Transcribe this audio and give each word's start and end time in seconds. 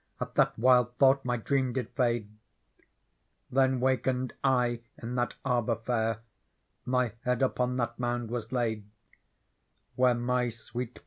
At 0.19 0.33
that 0.33 0.57
wild 0.57 0.97
thought 0.97 1.23
my 1.23 1.37
dreamjid 1.37 1.89
fade. 1.89 2.27
Th«n 3.53 3.79
wakened 3.79 4.33
I 4.43 4.81
in 4.99 5.13
lliat 5.13 5.35
Arbour 5.45 5.75
fair. 5.75 6.21
My 6.85 7.11
head 7.23 7.43
upon 7.43 7.77
that 7.77 7.99
Mouud 7.99 8.29
was 8.29 8.51
laid 8.51 8.89
Where 9.95 10.15
my 10.15 10.49
swe, 10.49 10.85
et. 10.85 10.99